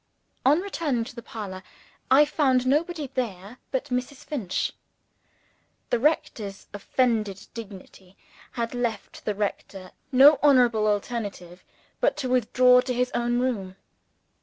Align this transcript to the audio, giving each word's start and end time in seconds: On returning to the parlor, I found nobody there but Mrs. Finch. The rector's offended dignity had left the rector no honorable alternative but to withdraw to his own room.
On 0.43 0.61
returning 0.61 1.03
to 1.03 1.15
the 1.15 1.21
parlor, 1.21 1.61
I 2.09 2.25
found 2.25 2.65
nobody 2.65 3.11
there 3.13 3.59
but 3.69 3.89
Mrs. 3.91 4.25
Finch. 4.25 4.71
The 5.91 5.99
rector's 5.99 6.65
offended 6.73 7.45
dignity 7.53 8.17
had 8.53 8.73
left 8.73 9.25
the 9.25 9.35
rector 9.35 9.91
no 10.11 10.39
honorable 10.41 10.87
alternative 10.87 11.63
but 11.99 12.17
to 12.17 12.29
withdraw 12.29 12.81
to 12.81 12.93
his 12.95 13.11
own 13.13 13.37
room. 13.41 13.75